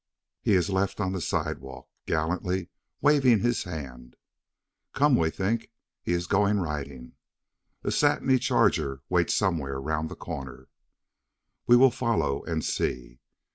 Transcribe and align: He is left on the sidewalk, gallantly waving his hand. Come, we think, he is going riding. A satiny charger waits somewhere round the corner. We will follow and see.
He 0.41 0.53
is 0.53 0.71
left 0.71 0.99
on 0.99 1.11
the 1.11 1.21
sidewalk, 1.21 1.87
gallantly 2.07 2.69
waving 3.01 3.41
his 3.41 3.65
hand. 3.65 4.15
Come, 4.93 5.13
we 5.15 5.29
think, 5.29 5.69
he 6.01 6.13
is 6.13 6.25
going 6.25 6.59
riding. 6.59 7.13
A 7.83 7.91
satiny 7.91 8.39
charger 8.39 9.03
waits 9.09 9.35
somewhere 9.35 9.79
round 9.79 10.09
the 10.09 10.15
corner. 10.15 10.69
We 11.67 11.75
will 11.75 11.91
follow 11.91 12.43
and 12.45 12.65
see. 12.65 13.19